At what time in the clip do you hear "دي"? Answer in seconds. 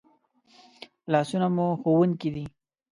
2.35-2.45